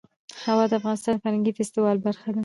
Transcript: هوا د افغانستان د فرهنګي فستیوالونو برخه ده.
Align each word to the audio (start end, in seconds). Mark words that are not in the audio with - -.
هوا 0.47 0.65
د 0.69 0.73
افغانستان 0.79 1.13
د 1.15 1.21
فرهنګي 1.23 1.51
فستیوالونو 1.57 2.05
برخه 2.07 2.27
ده. 2.33 2.39